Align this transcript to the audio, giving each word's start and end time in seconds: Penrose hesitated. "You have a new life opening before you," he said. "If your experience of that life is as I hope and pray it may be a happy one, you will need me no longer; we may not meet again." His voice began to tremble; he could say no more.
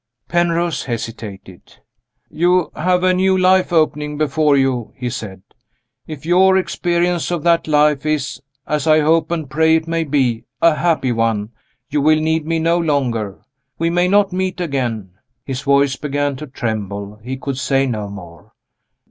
Penrose 0.27 0.85
hesitated. 0.85 1.75
"You 2.31 2.71
have 2.75 3.03
a 3.03 3.13
new 3.13 3.37
life 3.37 3.71
opening 3.71 4.17
before 4.17 4.57
you," 4.57 4.93
he 4.95 5.11
said. 5.11 5.43
"If 6.07 6.25
your 6.25 6.57
experience 6.57 7.29
of 7.29 7.43
that 7.43 7.67
life 7.67 8.03
is 8.03 8.41
as 8.65 8.87
I 8.87 9.01
hope 9.01 9.29
and 9.29 9.47
pray 9.47 9.75
it 9.75 9.87
may 9.87 10.03
be 10.03 10.45
a 10.59 10.73
happy 10.73 11.11
one, 11.11 11.51
you 11.91 12.01
will 12.01 12.19
need 12.19 12.47
me 12.47 12.57
no 12.57 12.79
longer; 12.79 13.41
we 13.77 13.91
may 13.91 14.07
not 14.07 14.33
meet 14.33 14.59
again." 14.59 15.11
His 15.45 15.61
voice 15.61 15.95
began 15.97 16.35
to 16.37 16.47
tremble; 16.47 17.19
he 17.23 17.37
could 17.37 17.59
say 17.59 17.85
no 17.85 18.09
more. 18.09 18.53